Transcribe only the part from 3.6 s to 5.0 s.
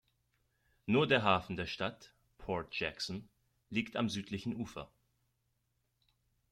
liegt am südlichen Ufer.